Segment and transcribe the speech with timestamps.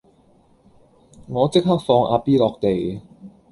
[1.27, 3.01] 我即刻放阿 B 落地